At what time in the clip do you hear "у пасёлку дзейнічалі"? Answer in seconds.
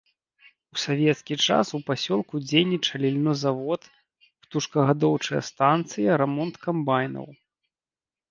1.77-3.07